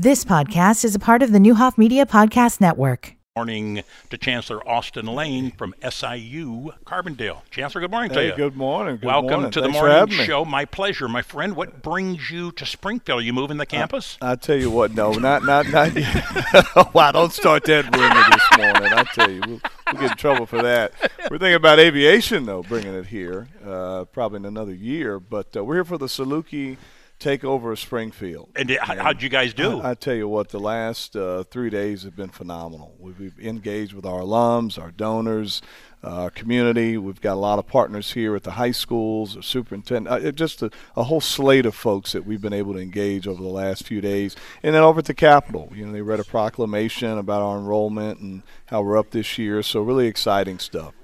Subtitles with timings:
[0.00, 3.16] This podcast is a part of the Neuhoff Media Podcast Network.
[3.34, 7.40] Morning to Chancellor Austin Lane from SIU Carbondale.
[7.50, 8.32] Chancellor, good morning to you.
[8.36, 8.98] good morning.
[8.98, 9.50] Good Welcome morning.
[9.50, 10.24] to Thanks the morning having me.
[10.24, 10.44] show.
[10.44, 11.56] My pleasure, my friend.
[11.56, 13.18] What brings you to Springfield?
[13.18, 14.16] Are you moving the campus?
[14.22, 16.94] I tell you what, no, not not not.
[16.94, 18.92] wow, don't start that rumor this morning.
[18.96, 19.60] I tell you, we'll,
[19.92, 20.92] we'll get in trouble for that.
[21.28, 25.18] We're thinking about aviation though, bringing it here, uh, probably in another year.
[25.18, 26.76] But uh, we're here for the Saluki
[27.18, 28.50] takeover of Springfield.
[28.56, 29.80] and how, how'd you guys do?
[29.80, 32.94] I, I tell you what, the last uh, three days have been phenomenal.
[32.98, 35.60] We've, we've engaged with our alums, our donors,
[36.04, 36.96] uh, our community.
[36.96, 40.62] We've got a lot of partners here at the high schools, the superintendent, uh, just
[40.62, 43.84] a, a whole slate of folks that we've been able to engage over the last
[43.84, 44.36] few days.
[44.62, 48.20] And then over at the Capitol, you know, they read a proclamation about our enrollment
[48.20, 49.62] and how we're up this year.
[49.62, 50.94] So really exciting stuff.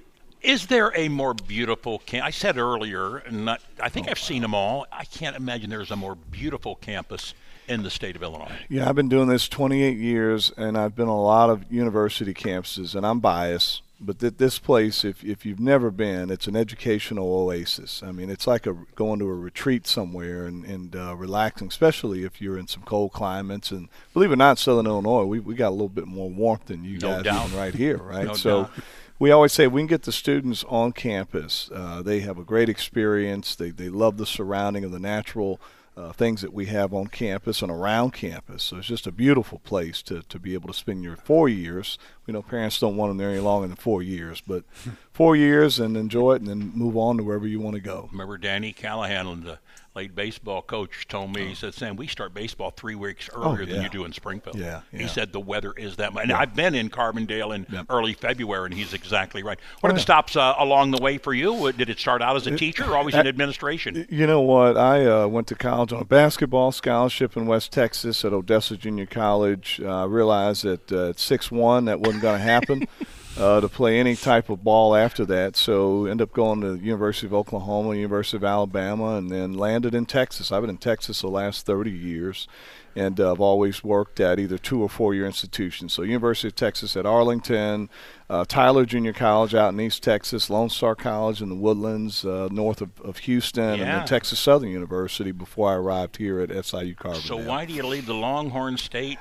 [0.44, 2.26] Is there a more beautiful camp?
[2.26, 4.86] I said earlier, and not, I Oh, think I've seen them all.
[4.92, 7.32] I can't imagine there's a more beautiful campus
[7.66, 8.52] in the state of Illinois.
[8.68, 12.34] Yeah, I've been doing this 28 years, and I've been on a lot of university
[12.34, 13.80] campuses, and I'm biased.
[14.00, 18.02] But th- this place, if, if you've never been, it's an educational oasis.
[18.02, 22.24] I mean, it's like a, going to a retreat somewhere and, and uh, relaxing, especially
[22.24, 23.70] if you're in some cold climates.
[23.70, 26.66] And believe it or not, Southern Illinois, we, we got a little bit more warmth
[26.66, 28.26] than you No guys right here, right?
[28.26, 28.72] No so doubt.
[29.24, 31.70] We always say we can get the students on campus.
[31.74, 33.56] Uh, they have a great experience.
[33.56, 35.58] They, they love the surrounding of the natural
[35.96, 38.64] uh, things that we have on campus and around campus.
[38.64, 41.98] So it's just a beautiful place to, to be able to spend your four years.
[42.26, 44.64] We know parents don't want them there any longer than four years, but
[45.14, 48.10] four years and enjoy it and then move on to wherever you want to go.
[48.12, 49.58] Remember Danny Callahan, the
[49.94, 53.76] late baseball coach, told me, he said, Sam, we start baseball three weeks earlier than
[53.76, 53.78] Oh.
[53.78, 53.82] yeah.
[53.84, 54.56] you do in Springfield.
[54.56, 56.24] Yeah, He said the weather is that much.
[56.24, 59.56] And I've been in Carbondale in early February, and he's exactly right.
[59.80, 60.02] What are Oh, the yeah.
[60.02, 61.66] stops uh, along the way for you?
[61.66, 64.04] Uh, Did it start out as a teacher or always in administration?
[64.10, 64.76] You know what?
[64.76, 69.06] I uh, went to college on a basketball scholarship in West Texas at Odessa Junior
[69.06, 69.80] College.
[69.80, 72.88] Uh, I realized that uh, at six one that wasn't going to happen
[73.38, 75.56] uh, to play any type of ball after that.
[75.56, 80.06] So end up going to University of Oklahoma, University of Alabama, and then landed in
[80.06, 80.52] Texas.
[80.52, 82.46] I've been in Texas the last 30 years.
[82.96, 85.92] And uh, I've always worked at either two or four year institutions.
[85.92, 87.90] So, University of Texas at Arlington,
[88.30, 92.48] uh, Tyler Junior College out in East Texas, Lone Star College in the Woodlands, uh,
[92.52, 93.98] north of, of Houston, and Yeah.
[93.98, 97.26] then Texas Southern University before I arrived here at SIU Carbondale.
[97.26, 99.18] So why do you leave the Longhorn State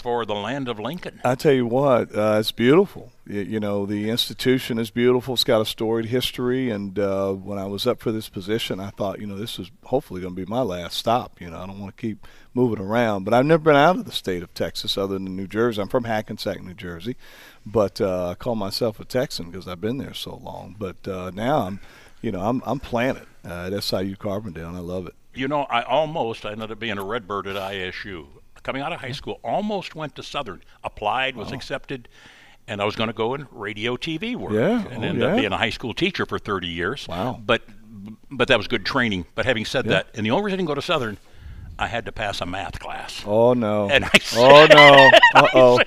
[0.00, 1.20] for the land of Lincoln?
[1.24, 3.12] I tell you what, uh, it's beautiful.
[3.28, 5.34] You, know, the institution is beautiful.
[5.34, 6.70] It's got a storied history.
[6.70, 9.70] And uh, when I was up for this position, I thought, you know, this is
[9.84, 11.40] hopefully going to be my last stop.
[11.40, 12.24] You know, I don't want to keep
[12.54, 13.24] moving around.
[13.24, 15.82] But I've never been out of the state of Texas other than New Jersey.
[15.82, 17.16] I'm from Hackensack, New Jersey.
[17.64, 20.76] But uh, I call myself a Texan because I've been there so long.
[20.78, 21.80] But uh, now I'm,
[22.22, 25.14] you know, I'm, I'm planted uh, at SIU Carbondale, and I love it.
[25.34, 28.26] You know, I almost, I ended up being a Redbird at ISU.
[28.66, 32.08] Coming out of high school, almost went to Southern, applied, was accepted,
[32.66, 34.54] and I was going to go in radio TV work.
[34.54, 37.06] Yeah, And oh, ended up being a high school teacher for 30 years.
[37.08, 37.40] Wow.
[37.46, 37.62] But
[38.28, 39.26] but that was good training.
[39.36, 41.16] But having said that, and the only reason I didn't go to Southern,
[41.78, 43.22] I had to pass a math class.
[43.24, 43.88] Oh, no.
[43.88, 45.10] And I said, oh, no.
[45.40, 45.78] Uh-oh.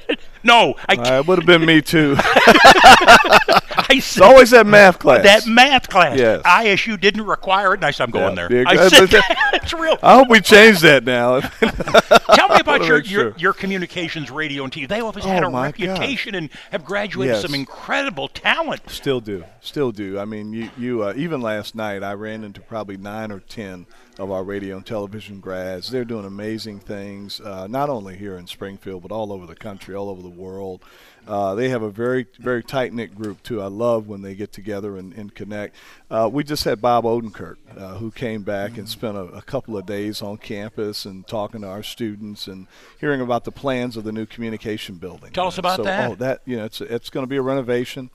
[0.44, 2.16] no, I, Uh, it would have been me, too.
[2.18, 5.24] I It's said, always that math class.
[5.24, 6.20] that math class.
[6.20, 6.42] Yes.
[6.44, 8.64] ISU didn't require it, and I said, I'm going Yeah, there.
[8.68, 9.98] I said, that- that's real.
[10.04, 11.40] I hope we change that now.
[11.40, 12.49] Tell
[12.88, 14.88] about your, your, your communications radio and TV.
[14.88, 15.80] They always had Oh, a my God.
[15.80, 17.42] reputation and have graduated Yes.
[17.44, 18.82] some incredible talent.
[18.90, 20.18] still do, still do.
[20.20, 23.86] I mean, you, you uh, even last night, I ran into probably nine or ten
[24.20, 25.90] of our radio and television grads.
[25.90, 29.96] They're doing amazing things, uh, not only here in Springfield, but all over the country,
[29.96, 30.84] all over the world.
[31.28, 33.62] Uh, they have a very, very tight knit group too.
[33.62, 35.76] I love when they get together and, and connect.
[36.10, 39.78] Uh, we just had Bob Odenkirk, uh, who came back and spent a, a couple
[39.78, 42.68] of days on campus and talking to our students and
[43.00, 45.32] hearing about the plans of the new communication building.
[45.32, 46.12] Tell us about so, that.
[46.12, 48.10] Oh, that you know, it's it's going to be a renovation.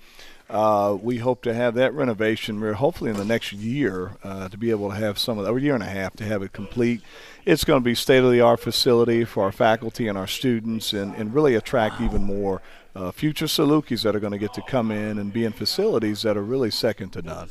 [0.50, 4.70] Uh, we hope to have that renovation, hopefully in the next year, uh, to be
[4.70, 7.00] able to have some of that, or year and a half to have it complete.
[7.46, 10.92] It's going to be state of the art facility for our faculty and our students,
[10.92, 12.60] and, and really attract even more
[12.94, 16.22] uh, future Salukis that are going to get to come in and be in facilities
[16.22, 17.48] that are really second to none.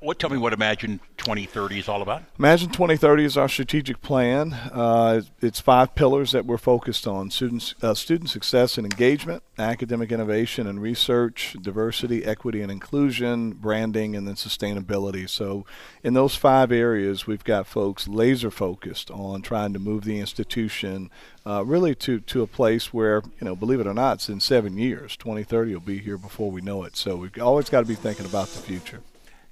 [0.00, 0.18] What?
[0.18, 2.22] Tell me what Imagine 2030 is all about.
[2.38, 4.54] Imagine 2030 is our strategic plan.
[4.54, 10.10] Uh, it's five pillars that we're focused on: students, uh, student success and engagement, academic
[10.10, 15.28] innovation and research, diversity, equity and inclusion, branding, and then sustainability.
[15.28, 15.66] So,
[16.02, 21.10] in those five areas, we've got folks laser focused on trying to move the institution
[21.44, 24.40] uh, really to to a place where you know, believe it or not, it's in
[24.40, 25.14] seven years.
[25.18, 26.96] 2030 will be here before we know it.
[26.96, 29.02] So we've always got to be thinking about the future.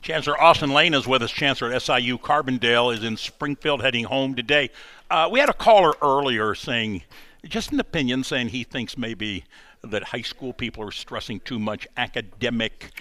[0.00, 1.30] Chancellor Austin Lane is with us.
[1.30, 4.70] Chancellor at SIU Carbondale is in Springfield heading home today.
[5.10, 7.02] Uh, we had a caller earlier saying
[7.44, 9.44] just an opinion saying he thinks maybe
[9.82, 12.92] that high school people are stressing too much academic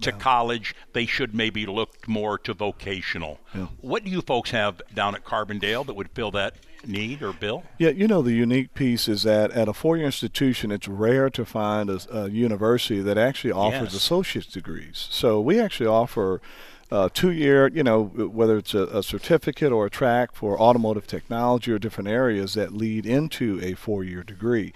[0.00, 0.74] to college.
[0.92, 3.38] They should maybe look more to vocational.
[3.54, 3.66] Yeah.
[3.80, 7.62] What do you folks have down at Carbondale that would fill that need or bill?
[7.78, 11.30] Yeah, you know, the unique piece is that at a four year institution, it's rare
[11.30, 13.94] to find a, a university that actually offers Yes.
[13.94, 15.06] associate's degrees.
[15.10, 16.40] So we actually offer.
[16.88, 21.04] Uh, two year, you know, whether it's a, a certificate or a track for automotive
[21.04, 24.72] technology or different areas that lead into a four year degree.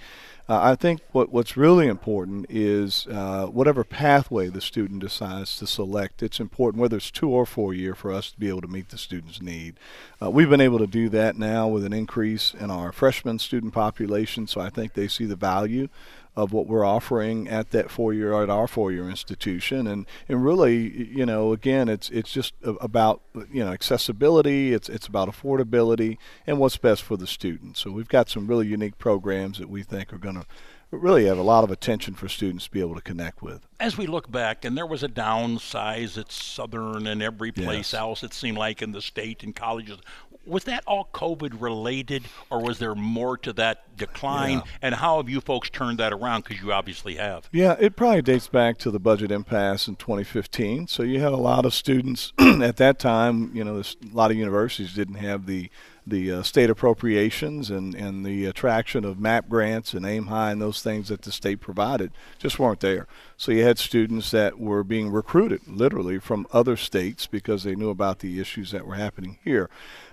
[0.50, 5.67] Uh, I think what, what's really important is uh, whatever pathway the student decides to
[5.69, 8.67] select, it's important, whether it's two or four year, for us to be able to
[8.67, 9.76] meet the student's need.
[10.20, 13.73] Uh, we've been able to do that now with an increase in our freshman student
[13.73, 15.87] population, so I think they see the value
[16.36, 19.86] of what we're offering at that four year at our four year institution.
[19.86, 23.20] And and really you know again it's it's just about
[23.52, 28.08] you know accessibility it's it's about affordability and what's best for the student so we've
[28.08, 30.46] got some really unique programs that we think are going to
[30.90, 33.96] really have a lot of attention for students to be able to connect with As
[33.96, 37.94] we look back, and there was a downsize at Southern and every place Yes.
[37.94, 39.98] else, it seemed like in the state and colleges.
[40.46, 44.58] Was that all COVID related, or was there more to that decline?
[44.58, 44.62] Yeah.
[44.82, 46.44] And how have you folks turned that around?
[46.44, 47.48] Because you obviously have.
[47.52, 50.86] Yeah, it probably dates back to the budget impasse in 2015.
[50.88, 53.50] So you had a lot of students at that time.
[53.54, 55.70] You know, this, a lot of universities didn't have the
[56.06, 60.60] the uh, state appropriations and, and the attraction of MAP grants and aim high and
[60.60, 63.06] those things that the state provided just weren't there.
[63.40, 67.88] So you had students that were being recruited literally from other states because they knew
[67.88, 69.70] about the issues that were happening here.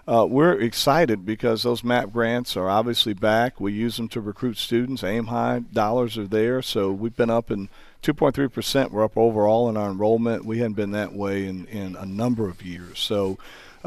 [0.08, 3.60] Uh, we're excited because those MAP grants are obviously back.
[3.60, 5.04] We use them to recruit students.
[5.04, 7.68] Aim high dollars are there, so we've been up in
[8.02, 8.94] 2.3 percent.
[8.94, 10.46] We're up overall in our enrollment.
[10.46, 12.98] We hadn't been that way in, in a number of years.
[12.98, 13.38] So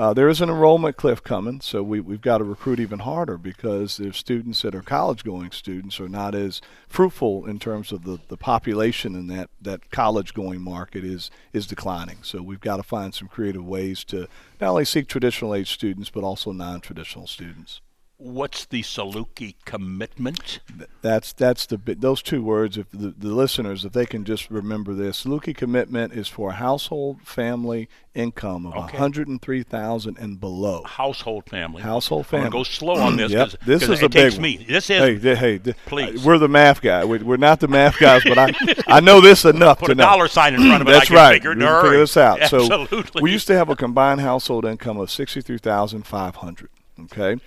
[0.00, 1.60] uh, there is an enrollment cliff coming.
[1.60, 6.00] So we, we've got to recruit even harder because there's students that are college-going students
[6.00, 11.04] are not as fruitful in terms of the, the population in that, that college-going market
[11.04, 12.16] is is declining.
[12.22, 14.26] So we've got to find some creative ways to
[14.58, 17.82] not only seek traditional age students but also non-traditional students.
[18.22, 20.60] What's the Saluki commitment?
[21.00, 22.76] That's that's the those two words.
[22.76, 27.22] If the, the listeners, if they can just remember this, Saluki commitment is for household
[27.24, 28.98] family income of Okay.
[28.98, 30.82] 103,000 and below.
[30.84, 31.80] Household family.
[31.80, 32.50] Household family.
[32.50, 34.42] go slow on this Yep, because this is a big one.
[34.42, 34.56] me.
[34.68, 36.22] This is Hey, hey, th- Please.
[36.22, 37.04] we're the math guy.
[37.06, 38.52] We, we're not the math guys, but I
[38.86, 40.04] I know this enough put to a know.
[40.04, 40.90] dollar sign in front of it.
[40.90, 41.32] That's I can right.
[41.42, 42.40] Figure, we figure this out.
[42.40, 43.02] Absolutely.
[43.14, 46.68] So we used to have a combined household income of sixty-three thousand five hundred.
[47.04, 47.40] Okay,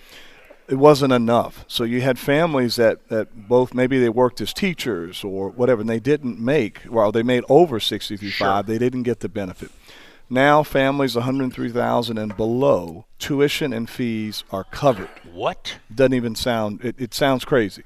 [0.68, 1.64] it wasn't enough.
[1.68, 5.90] So you had families that that both maybe they worked as teachers or whatever, and
[5.90, 6.80] they didn't make.
[6.88, 8.66] Well, they made over sixty-three five.
[8.66, 9.70] They didn't get the benefit.
[10.30, 15.78] Now families one hundred three thousand and below, tuition and fees are covered what?
[15.94, 17.82] doesn't even sound it, it sounds crazy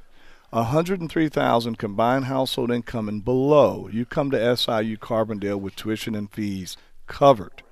[0.50, 6.76] 103000 combined household income and below you come to siu carbondale with tuition and fees
[7.06, 7.62] covered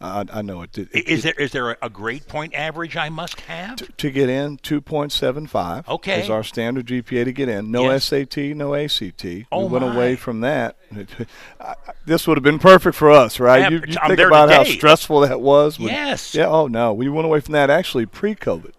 [0.00, 2.96] i, I know it, it, I- Is it- there is there a, grade point average
[2.96, 3.76] I must have?
[3.96, 6.20] to get in 2.75 Okay.
[6.22, 8.04] is our standard gpa to get in no Yes.
[8.04, 9.02] sat no act
[9.52, 10.76] Oh, we went away from that
[12.06, 15.20] this would have been perfect for us right Yeah, you, you think about how stressful
[15.20, 16.34] that was when- Yes.
[16.34, 18.72] yeah oh no we went away from that actually pre-covid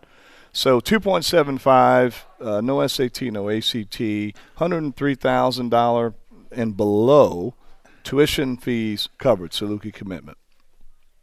[0.54, 4.00] So 2.75, uh, no SAT, no ACT,
[4.58, 6.14] $103,000
[6.52, 7.54] and below,
[8.04, 10.38] tuition fees covered, Saluki commitment.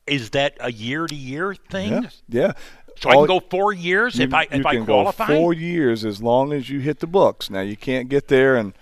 [0.07, 1.93] Is that a year to year thing?
[1.93, 2.53] Yeah, yeah.
[3.01, 5.27] So I can go four years if you, I you if I qualify.
[5.27, 7.51] four years as long as you hit the books.
[7.51, 8.73] Now you can't get there and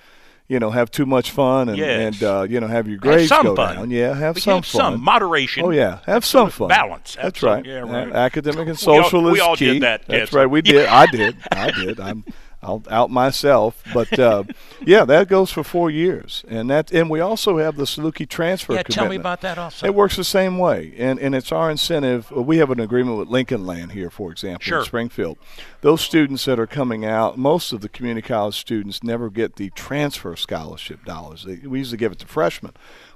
[0.48, 2.14] you know have too much fun and, Yes.
[2.20, 3.76] and uh, you know have your Have grades some go fun.
[3.76, 3.90] down.
[3.90, 4.80] Yeah, have But some have fun.
[4.94, 5.64] some moderation.
[5.64, 6.68] Oh yeah, have some fun.
[6.68, 7.16] balance.
[7.20, 7.64] That's right.
[7.64, 8.12] Yeah, right.
[8.12, 9.72] Academic and We all- social we is all key.
[9.74, 10.32] did that, That's yes.
[10.34, 10.46] right.
[10.46, 10.86] We did.
[10.86, 11.36] I did.
[11.50, 11.98] I did.
[12.00, 12.24] I'm.
[12.62, 14.44] I'll out myself, but uh,
[14.86, 18.74] yeah, that goes for four years, and that and we also have the Saluki transfer.
[18.74, 19.84] Yeah, tell me about that also.
[19.86, 22.32] It works the same way, and and it's our incentive.
[22.36, 24.78] uh, We have an agreement with Lincoln Land here, for example, Sure.
[24.78, 25.38] in Springfield.
[25.80, 29.70] Those students that are coming out, most of the community college students never get the
[29.70, 31.42] transfer scholarship dollars.
[31.44, 32.72] They, we usually give it to freshmen.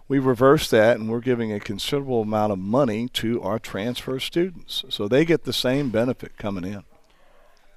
[0.09, 4.85] We reverse that, and we're giving a considerable amount of money to our transfer students,
[4.89, 6.83] so they get the same benefit coming in.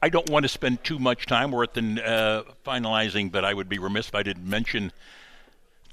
[0.01, 1.51] I don't want to spend too much time.
[1.51, 4.91] We're at the uh, finalizing, but I would be remiss if I didn't mention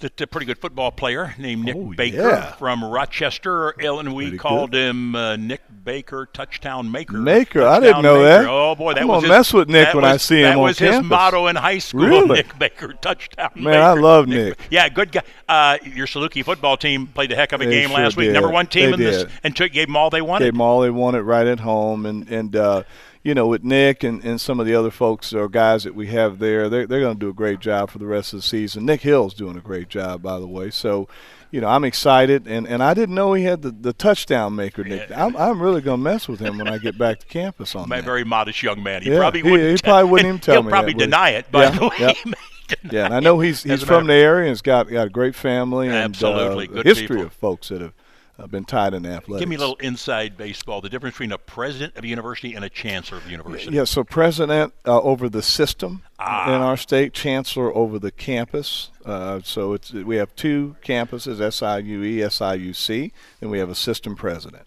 [0.00, 2.52] that a pretty good football player named Nick Oh, Baker yeah.
[2.56, 4.24] from Rochester, Illinois.
[4.24, 4.88] Pretty called good.
[4.90, 7.14] him uh, Nick Baker, touchdown maker.
[7.16, 8.42] Maker, I didn't know maker.
[8.42, 8.46] that.
[8.48, 10.50] Oh boy, that I'm was his, mess with Nick that when I was- see him
[10.50, 12.06] That was his motto in high school.
[12.06, 12.36] Really?
[12.36, 13.64] Nick Baker, touchdown maker.
[13.70, 13.82] Man, maker.
[13.82, 14.58] I love Nick.
[14.70, 15.22] Yeah, good guy.
[15.48, 18.26] Uh, your Saluki football team played a heck of a They game sure last week.
[18.28, 18.34] did.
[18.34, 19.32] Number one team They in this, did.
[19.44, 20.44] and took, gave them all they wanted.
[20.46, 22.82] Gave them all they wanted right at home, and and uh,
[23.22, 26.06] you know, with Nick and, and some of the other folks or guys that we
[26.08, 28.42] have there, they're, they're going to do a great job for the rest of the
[28.46, 28.86] season.
[28.86, 30.70] Nick Hill's doing a great job, by the way.
[30.70, 31.08] So,
[31.50, 34.84] you know, I'm excited, and, and I didn't know he had the, the touchdown maker.
[34.84, 37.74] Nick, I'm, I'm really going to mess with him when I get back to campus
[37.74, 38.04] on that.
[38.04, 39.02] very modest young man.
[39.02, 39.80] He Yeah, probably he- wouldn't.
[39.80, 41.96] he probably wouldn't even tell He'll me probably that, deny it, by Yeah, the way.
[42.00, 42.12] yeah.
[42.12, 42.36] He may
[42.68, 45.10] deny Yeah, and I know he's he's from the area and has got got a
[45.10, 47.22] great family and Absolutely, uh, good history people.
[47.26, 47.92] of folks that have
[48.38, 49.40] uh, been tied in athletics.
[49.40, 50.80] Give me a little inside baseball.
[50.80, 53.74] The difference between a president of a university and a chancellor of a university.
[53.74, 56.54] Yeah, so president uh, over the system Ah.
[56.54, 58.90] in our state, chancellor over the campus.
[59.04, 64.66] Uh, so it's we have two campuses, SIUE, SIUC, and we have a system president.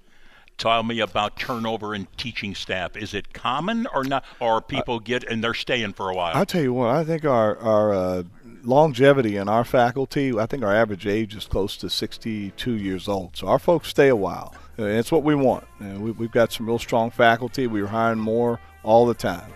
[0.58, 2.98] Tell me about turnover in teaching staff.
[2.98, 4.26] Is it common or not?
[4.42, 6.36] Or people get and they're staying for a while?
[6.36, 8.24] I'll tell you what, I think our our uh,
[8.64, 13.38] longevity in our faculty, I think our average age is close to 62 years old.
[13.38, 14.56] So our folks stay a while.
[14.78, 15.66] And it's what we want.
[15.80, 17.68] And we, we've got some real strong faculty.
[17.68, 19.52] We're hiring more all the time.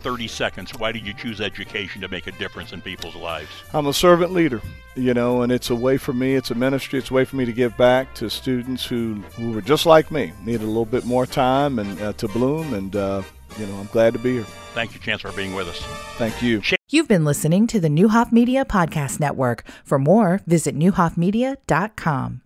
[0.00, 0.70] 30 seconds.
[0.78, 3.48] Why did you choose education to make a difference in people's lives?
[3.72, 4.60] I'm a servant leader,
[4.94, 7.34] you know, and it's a way for me, it's a ministry, it's a way for
[7.34, 10.84] me to give back to students who, who were just like me, needed a little
[10.84, 13.22] bit more time and uh, to bloom, and, uh,
[13.58, 14.46] you know, I'm glad to be here.
[14.74, 15.80] Thank you, Chancellor, for being with us.
[16.18, 16.62] Thank you.
[16.88, 19.64] You've been listening to the Neuhoff Media Podcast Network.
[19.84, 22.42] For more, visit neuhoffmedia.com.